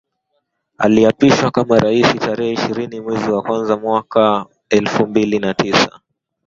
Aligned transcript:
Aliapishwa 0.77 1.51
kama 1.51 1.79
raisi 1.79 2.19
tarehe 2.19 2.51
ishirini 2.53 2.99
mwezi 3.01 3.31
wa 3.31 3.41
kwanza 3.41 3.77
mwaka 3.77 4.45
elfu 4.69 5.07
mbili 5.07 5.39
na 5.39 5.53
tisa 5.53 5.99